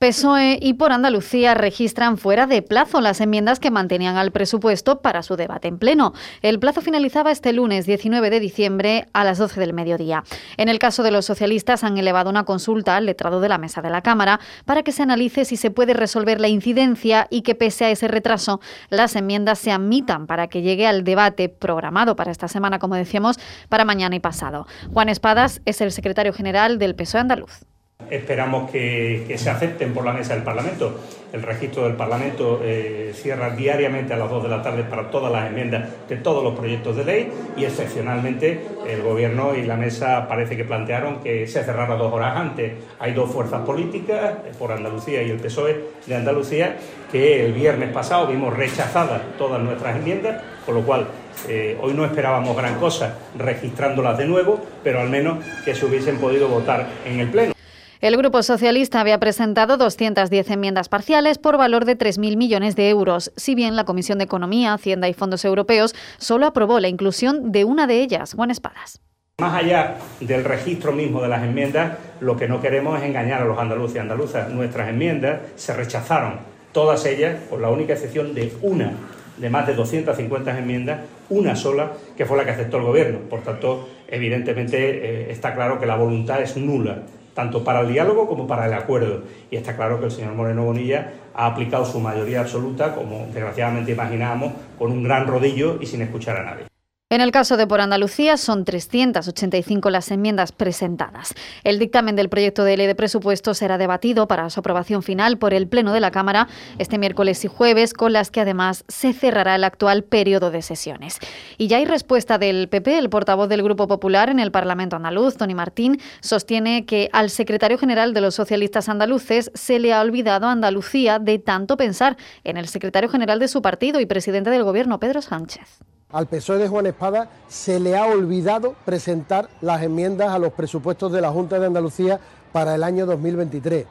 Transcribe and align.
PSOE 0.00 0.58
y 0.62 0.72
por 0.72 0.92
Andalucía 0.92 1.52
registran 1.52 2.16
fuera 2.16 2.46
de 2.46 2.62
plazo 2.62 3.02
las 3.02 3.20
enmiendas 3.20 3.60
que 3.60 3.70
mantenían 3.70 4.16
al 4.16 4.32
presupuesto 4.32 5.02
para 5.02 5.22
su 5.22 5.36
debate 5.36 5.68
en 5.68 5.78
pleno. 5.78 6.14
El 6.40 6.58
plazo 6.58 6.80
finalizaba 6.80 7.30
este 7.30 7.52
lunes 7.52 7.84
19 7.84 8.30
de 8.30 8.40
diciembre 8.40 9.08
a 9.12 9.24
las 9.24 9.36
12 9.36 9.60
del 9.60 9.74
mediodía. 9.74 10.24
En 10.56 10.70
el 10.70 10.78
caso 10.78 11.02
de 11.02 11.10
los 11.10 11.26
socialistas 11.26 11.84
han 11.84 11.98
elevado 11.98 12.30
una 12.30 12.44
consulta 12.44 12.96
al 12.96 13.04
letrado 13.04 13.42
de 13.42 13.50
la 13.50 13.58
mesa 13.58 13.82
de 13.82 13.90
la 13.90 14.00
Cámara 14.00 14.40
para 14.64 14.82
que 14.82 14.92
se 14.92 15.02
analice 15.02 15.44
si 15.44 15.58
se 15.58 15.70
puede 15.70 15.92
resolver 15.92 16.40
la 16.40 16.48
incidencia 16.48 17.26
y 17.28 17.42
que 17.42 17.54
pese 17.54 17.84
a 17.84 17.90
ese 17.90 18.08
retraso 18.08 18.62
las 18.88 19.16
enmiendas 19.16 19.58
se 19.58 19.70
admitan 19.70 20.26
para 20.26 20.46
que 20.46 20.62
llegue 20.62 20.86
al 20.86 21.04
debate 21.04 21.50
programado 21.50 22.16
para 22.16 22.30
esta 22.30 22.48
semana, 22.48 22.78
como 22.78 22.94
decíamos, 22.94 23.38
para 23.68 23.84
mañana 23.84 24.16
y 24.16 24.20
pasado. 24.20 24.66
Juan 24.94 25.10
Espadas 25.10 25.60
es 25.66 25.82
el 25.82 25.92
secretario 25.92 26.32
general 26.32 26.78
del 26.78 26.94
PSOE 26.94 27.20
andaluz 27.20 27.69
esperamos 28.10 28.70
que, 28.70 29.34
se 29.36 29.50
acepten 29.50 29.92
por 29.92 30.04
la 30.04 30.12
mesa 30.12 30.34
del 30.34 30.42
Parlamento. 30.42 30.98
El 31.32 31.42
registro 31.42 31.84
del 31.84 31.94
Parlamento 31.94 32.60
eh, 32.62 33.12
cierra 33.14 33.50
diariamente 33.50 34.12
a 34.14 34.16
las 34.16 34.28
2 34.28 34.42
de 34.42 34.48
la 34.48 34.62
tarde 34.62 34.82
para 34.82 35.10
todas 35.10 35.30
las 35.30 35.46
enmiendas 35.46 35.88
de 36.08 36.16
todos 36.16 36.42
los 36.42 36.58
proyectos 36.58 36.96
de 36.96 37.04
ley 37.04 37.32
y 37.56 37.64
excepcionalmente 37.64 38.60
el 38.88 39.02
Gobierno 39.02 39.54
y 39.54 39.62
la 39.62 39.76
mesa 39.76 40.26
parece 40.26 40.56
que 40.56 40.64
plantearon 40.64 41.20
que 41.20 41.46
se 41.46 41.62
cerrara 41.62 41.94
dos 41.94 42.12
horas 42.12 42.36
antes. 42.36 42.72
Hay 42.98 43.12
dos 43.12 43.30
fuerzas 43.30 43.60
políticas, 43.62 44.34
eh, 44.44 44.52
por 44.58 44.72
Andalucía 44.72 45.22
y 45.22 45.30
el 45.30 45.38
PSOE 45.38 45.80
de 46.06 46.14
Andalucía, 46.16 46.76
que 47.12 47.44
el 47.44 47.52
viernes 47.52 47.92
pasado 47.92 48.26
vimos 48.26 48.56
rechazadas 48.56 49.22
todas 49.38 49.62
nuestras 49.62 49.96
enmiendas, 49.96 50.42
con 50.66 50.74
lo 50.74 50.82
cual 50.82 51.06
eh, 51.48 51.78
hoy 51.80 51.94
no 51.94 52.04
esperábamos 52.04 52.56
gran 52.56 52.78
cosa 52.78 53.18
registrándolas 53.38 54.18
de 54.18 54.26
nuevo, 54.26 54.60
pero 54.82 55.00
al 55.00 55.08
menos 55.08 55.44
que 55.64 55.74
se 55.74 55.86
hubiesen 55.86 56.18
podido 56.18 56.48
votar 56.48 56.86
en 57.04 57.20
el 57.20 57.28
Pleno. 57.30 57.59
El 58.00 58.16
Grupo 58.16 58.42
Socialista 58.42 58.98
había 58.98 59.20
presentado 59.20 59.76
210 59.76 60.50
enmiendas 60.52 60.88
parciales 60.88 61.36
por 61.36 61.58
valor 61.58 61.84
de 61.84 61.98
3.000 61.98 62.38
millones 62.38 62.74
de 62.74 62.88
euros, 62.88 63.30
si 63.36 63.54
bien 63.54 63.76
la 63.76 63.84
Comisión 63.84 64.16
de 64.16 64.24
Economía, 64.24 64.72
Hacienda 64.72 65.06
y 65.10 65.12
Fondos 65.12 65.44
Europeos 65.44 65.94
solo 66.16 66.46
aprobó 66.46 66.80
la 66.80 66.88
inclusión 66.88 67.52
de 67.52 67.64
una 67.64 67.86
de 67.86 68.00
ellas, 68.00 68.32
Juan 68.32 68.50
Espadas. 68.50 69.02
Más 69.36 69.52
allá 69.52 69.96
del 70.18 70.44
registro 70.44 70.92
mismo 70.92 71.20
de 71.20 71.28
las 71.28 71.42
enmiendas, 71.42 71.98
lo 72.20 72.38
que 72.38 72.48
no 72.48 72.62
queremos 72.62 72.98
es 72.98 73.04
engañar 73.04 73.42
a 73.42 73.44
los 73.44 73.58
andaluces 73.58 73.96
y 73.96 73.98
andaluzas. 73.98 74.48
Nuestras 74.48 74.88
enmiendas 74.88 75.42
se 75.56 75.74
rechazaron, 75.74 76.38
todas 76.72 77.04
ellas, 77.04 77.36
con 77.50 77.60
la 77.60 77.68
única 77.68 77.92
excepción 77.92 78.32
de 78.32 78.50
una 78.62 78.94
de 79.36 79.50
más 79.50 79.66
de 79.66 79.74
250 79.74 80.58
enmiendas, 80.58 81.00
una 81.28 81.54
sola 81.54 81.92
que 82.16 82.24
fue 82.24 82.38
la 82.38 82.46
que 82.46 82.52
aceptó 82.52 82.78
el 82.78 82.84
Gobierno. 82.84 83.18
Por 83.28 83.42
tanto, 83.42 83.90
evidentemente 84.08 84.78
eh, 84.78 85.32
está 85.32 85.54
claro 85.54 85.78
que 85.78 85.84
la 85.84 85.96
voluntad 85.96 86.40
es 86.40 86.56
nula 86.56 87.02
tanto 87.40 87.64
para 87.64 87.80
el 87.80 87.88
diálogo 87.90 88.28
como 88.28 88.46
para 88.46 88.66
el 88.66 88.74
acuerdo. 88.74 89.22
Y 89.50 89.56
está 89.56 89.74
claro 89.74 89.98
que 89.98 90.04
el 90.04 90.10
señor 90.10 90.34
Moreno 90.34 90.64
Bonilla 90.64 91.12
ha 91.34 91.46
aplicado 91.46 91.86
su 91.86 91.98
mayoría 91.98 92.40
absoluta, 92.40 92.94
como 92.94 93.28
desgraciadamente 93.32 93.92
imaginábamos, 93.92 94.52
con 94.78 94.92
un 94.92 95.02
gran 95.02 95.26
rodillo 95.26 95.78
y 95.80 95.86
sin 95.86 96.02
escuchar 96.02 96.36
a 96.36 96.44
nadie. 96.44 96.69
En 97.12 97.20
el 97.20 97.32
caso 97.32 97.56
de 97.56 97.66
Por 97.66 97.80
Andalucía 97.80 98.36
son 98.36 98.64
385 98.64 99.90
las 99.90 100.12
enmiendas 100.12 100.52
presentadas. 100.52 101.34
El 101.64 101.80
dictamen 101.80 102.14
del 102.14 102.28
proyecto 102.28 102.62
de 102.62 102.76
ley 102.76 102.86
de 102.86 102.94
presupuestos 102.94 103.58
será 103.58 103.78
debatido 103.78 104.28
para 104.28 104.48
su 104.48 104.60
aprobación 104.60 105.02
final 105.02 105.36
por 105.36 105.52
el 105.52 105.66
Pleno 105.66 105.92
de 105.92 105.98
la 105.98 106.12
Cámara 106.12 106.46
este 106.78 106.98
miércoles 106.98 107.44
y 107.44 107.48
jueves, 107.48 107.94
con 107.94 108.12
las 108.12 108.30
que 108.30 108.40
además 108.40 108.84
se 108.86 109.12
cerrará 109.12 109.56
el 109.56 109.64
actual 109.64 110.04
periodo 110.04 110.52
de 110.52 110.62
sesiones. 110.62 111.18
Y 111.58 111.66
ya 111.66 111.78
hay 111.78 111.84
respuesta 111.84 112.38
del 112.38 112.68
PP. 112.68 112.98
El 112.98 113.10
portavoz 113.10 113.48
del 113.48 113.64
Grupo 113.64 113.88
Popular 113.88 114.30
en 114.30 114.38
el 114.38 114.52
Parlamento 114.52 114.94
andaluz, 114.94 115.36
Tony 115.36 115.54
Martín, 115.54 116.00
sostiene 116.20 116.86
que 116.86 117.10
al 117.12 117.30
secretario 117.30 117.76
general 117.76 118.14
de 118.14 118.20
los 118.20 118.36
socialistas 118.36 118.88
andaluces 118.88 119.50
se 119.54 119.80
le 119.80 119.92
ha 119.92 120.00
olvidado 120.00 120.46
a 120.46 120.52
Andalucía 120.52 121.18
de 121.18 121.40
tanto 121.40 121.76
pensar 121.76 122.16
en 122.44 122.56
el 122.56 122.68
secretario 122.68 123.08
general 123.08 123.40
de 123.40 123.48
su 123.48 123.62
partido 123.62 123.98
y 123.98 124.06
presidente 124.06 124.50
del 124.50 124.62
Gobierno, 124.62 125.00
Pedro 125.00 125.20
Sánchez. 125.22 125.80
Al 126.12 126.26
PSOE 126.26 126.58
de 126.58 126.68
Juan 126.68 126.86
Espada 126.86 127.30
se 127.48 127.78
le 127.78 127.96
ha 127.96 128.04
olvidado 128.04 128.74
presentar 128.84 129.48
las 129.60 129.80
enmiendas 129.82 130.30
a 130.30 130.40
los 130.40 130.52
presupuestos 130.52 131.12
de 131.12 131.20
la 131.20 131.30
Junta 131.30 131.60
de 131.60 131.66
Andalucía 131.66 132.18
para 132.52 132.74
el 132.74 132.82
año 132.82 133.06
2023. 133.06 133.86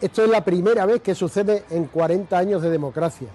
Esto 0.00 0.24
es 0.24 0.30
la 0.30 0.44
primera 0.44 0.84
vez 0.84 1.00
que 1.00 1.14
sucede 1.14 1.62
en 1.70 1.84
40 1.84 2.36
años 2.36 2.62
de 2.62 2.70
democracia 2.70 3.28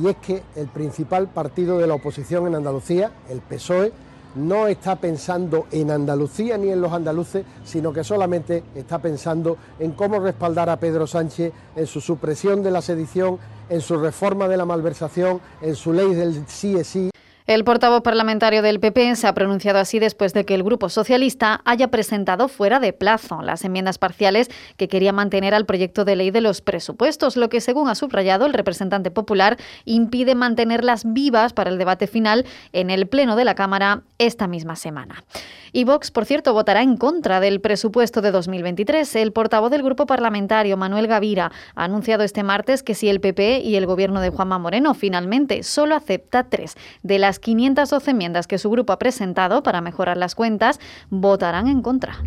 y 0.00 0.06
es 0.06 0.16
que 0.18 0.40
el 0.54 0.68
principal 0.68 1.28
partido 1.28 1.78
de 1.78 1.88
la 1.88 1.94
oposición 1.94 2.46
en 2.46 2.54
Andalucía, 2.54 3.10
el 3.28 3.40
PSOE, 3.40 3.92
no 4.36 4.68
está 4.68 4.94
pensando 4.94 5.66
en 5.72 5.90
Andalucía 5.90 6.56
ni 6.56 6.68
en 6.68 6.80
los 6.80 6.92
andaluces, 6.92 7.44
sino 7.64 7.92
que 7.92 8.04
solamente 8.04 8.62
está 8.76 9.00
pensando 9.00 9.56
en 9.80 9.90
cómo 9.92 10.20
respaldar 10.20 10.70
a 10.70 10.78
Pedro 10.78 11.08
Sánchez 11.08 11.52
en 11.74 11.86
su 11.88 12.00
supresión 12.00 12.62
de 12.62 12.70
la 12.70 12.82
sedición, 12.82 13.38
en 13.68 13.80
su 13.80 13.96
reforma 13.98 14.46
de 14.46 14.56
la 14.56 14.64
malversación, 14.64 15.40
en 15.60 15.74
su 15.74 15.92
ley 15.92 16.14
del 16.14 16.44
sí 16.46 16.76
es 16.76 16.86
sí. 16.86 17.10
El 17.50 17.64
portavoz 17.64 18.02
parlamentario 18.02 18.62
del 18.62 18.78
PP 18.78 19.16
se 19.16 19.26
ha 19.26 19.34
pronunciado 19.34 19.80
así 19.80 19.98
después 19.98 20.32
de 20.32 20.44
que 20.44 20.54
el 20.54 20.62
Grupo 20.62 20.88
Socialista 20.88 21.62
haya 21.64 21.88
presentado 21.88 22.46
fuera 22.46 22.78
de 22.78 22.92
plazo 22.92 23.42
las 23.42 23.64
enmiendas 23.64 23.98
parciales 23.98 24.48
que 24.76 24.86
quería 24.86 25.12
mantener 25.12 25.52
al 25.52 25.66
proyecto 25.66 26.04
de 26.04 26.14
ley 26.14 26.30
de 26.30 26.42
los 26.42 26.60
presupuestos, 26.60 27.36
lo 27.36 27.48
que, 27.48 27.60
según 27.60 27.88
ha 27.88 27.96
subrayado 27.96 28.46
el 28.46 28.52
representante 28.52 29.10
popular, 29.10 29.56
impide 29.84 30.36
mantenerlas 30.36 31.02
vivas 31.04 31.52
para 31.52 31.70
el 31.70 31.78
debate 31.78 32.06
final 32.06 32.46
en 32.72 32.88
el 32.88 33.08
Pleno 33.08 33.34
de 33.34 33.44
la 33.44 33.56
Cámara 33.56 34.02
esta 34.18 34.46
misma 34.46 34.76
semana. 34.76 35.24
Y 35.72 35.84
Vox, 35.84 36.10
por 36.10 36.26
cierto, 36.26 36.52
votará 36.52 36.82
en 36.82 36.96
contra 36.96 37.40
del 37.40 37.60
presupuesto 37.60 38.22
de 38.22 38.30
2023. 38.30 39.16
El 39.16 39.32
portavoz 39.32 39.70
del 39.70 39.82
grupo 39.82 40.06
parlamentario, 40.06 40.76
Manuel 40.76 41.06
Gavira, 41.06 41.52
ha 41.74 41.84
anunciado 41.84 42.22
este 42.24 42.42
martes 42.42 42.82
que 42.82 42.94
si 42.94 43.08
el 43.08 43.20
PP 43.20 43.60
y 43.60 43.76
el 43.76 43.86
gobierno 43.86 44.20
de 44.20 44.30
Juanma 44.30 44.58
Moreno 44.58 44.94
finalmente 44.94 45.62
solo 45.62 45.94
acepta 45.94 46.44
tres 46.44 46.76
de 47.02 47.18
las 47.40 47.44
512 47.46 48.10
enmiendas 48.10 48.46
que 48.46 48.58
su 48.58 48.70
grupo 48.70 48.92
ha 48.92 48.98
presentado 48.98 49.62
para 49.62 49.80
mejorar 49.80 50.18
las 50.18 50.34
cuentas, 50.34 50.78
votarán 51.08 51.68
en 51.68 51.80
contra. 51.80 52.22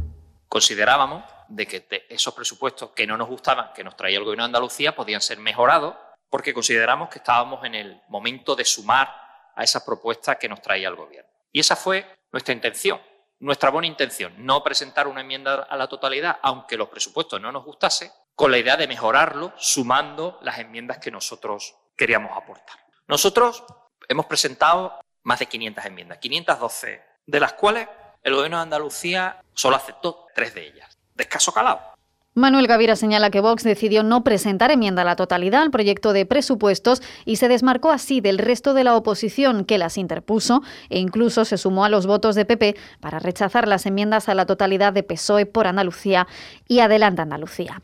Considerábamos 0.48 1.24
de 1.50 1.68
que 1.68 1.86
esos 2.10 2.34
presupuestos 2.34 2.92
que 2.96 3.06
no 3.06 3.16
nos 3.16 3.28
gustaban, 3.28 3.72
que 3.76 3.84
nos 3.84 3.96
traía 3.96 4.18
el 4.18 4.24
gobierno 4.24 4.44
de 4.44 4.48
Andalucía, 4.48 4.96
podían 4.96 5.22
ser 5.22 5.38
mejorados 5.38 5.96
porque 6.30 6.54
consideramos 6.54 7.10
que 7.10 7.20
estábamos 7.20 7.64
en 7.64 7.76
el 7.76 8.02
momento 8.10 8.56
de 8.56 8.66
sumar 8.66 9.08
a 9.56 9.64
esas 9.64 9.84
propuestas 9.84 10.38
que 10.38 10.50
nos 10.50 10.62
traía 10.62 10.88
el 10.88 10.96
gobierno. 10.96 11.30
Y 11.52 11.60
esa 11.60 11.76
fue 11.76 12.06
nuestra 12.32 12.56
intención 12.56 13.00
nuestra 13.40 13.72
buena 13.72 13.88
intención, 13.88 14.34
no 14.38 14.64
presentar 14.64 15.06
una 15.06 15.20
enmienda 15.20 15.68
a 15.70 15.76
la 15.76 15.88
totalidad, 15.88 16.38
aunque 16.44 16.78
los 16.78 16.88
presupuestos 16.88 17.42
no 17.42 17.52
nos 17.52 17.66
gustase, 17.66 18.10
con 18.36 18.52
la 18.52 18.58
idea 18.58 18.78
de 18.78 18.88
mejorarlo 18.88 19.52
sumando 19.58 20.40
las 20.44 20.60
enmiendas 20.60 21.00
que 21.00 21.12
nosotros 21.12 21.76
queríamos 21.98 22.32
aportar. 22.38 22.78
Nosotros 23.06 23.66
hemos 24.08 24.28
presentado 24.28 25.00
más 25.24 25.40
de 25.40 25.48
500 25.48 25.86
enmiendas, 25.86 26.18
512, 26.20 27.02
de 27.26 27.40
las 27.40 27.54
cuales 27.54 27.88
el 28.24 28.36
gobierno 28.36 28.58
de 28.58 28.64
Andalucía 28.64 29.42
solo 29.54 29.76
aceptó 29.76 30.28
tres 30.34 30.54
de 30.54 30.68
ellas, 30.68 30.98
de 31.16 31.24
escaso 31.24 31.52
calado. 31.52 31.94
Manuel 32.36 32.66
Gavira 32.66 32.96
señala 32.96 33.30
que 33.30 33.42
Vox 33.42 33.64
decidió 33.64 34.02
no 34.02 34.24
presentar 34.24 34.72
enmienda 34.72 35.04
a 35.04 35.06
la 35.06 35.16
totalidad 35.16 35.62
al 35.62 35.70
proyecto 35.70 36.14
de 36.14 36.26
presupuestos 36.26 37.04
y 37.26 37.36
se 37.36 37.48
desmarcó 37.48 37.92
así 37.92 38.22
del 38.22 38.40
resto 38.40 38.74
de 38.74 38.84
la 38.84 38.96
oposición 38.96 39.66
que 39.66 39.78
las 39.78 40.00
interpuso 40.00 40.64
e 40.90 40.98
incluso 41.00 41.46
se 41.46 41.60
sumó 41.60 41.86
a 41.86 41.90
los 41.90 42.08
votos 42.08 42.34
de 42.34 42.46
PP 42.46 42.76
para 43.00 43.20
rechazar 43.20 43.68
las 43.68 43.86
enmiendas 43.86 44.30
a 44.30 44.34
la 44.34 44.48
totalidad 44.48 44.94
de 44.94 45.04
PSOE 45.04 45.46
por 45.46 45.68
Andalucía 45.68 46.28
y 46.68 46.80
Adelante 46.80 47.22
Andalucía. 47.22 47.82